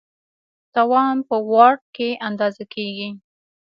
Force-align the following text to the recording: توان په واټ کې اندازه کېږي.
توان 0.73 1.15
په 1.29 1.35
واټ 1.49 1.79
کې 1.95 2.09
اندازه 2.27 2.63
کېږي. 2.73 3.09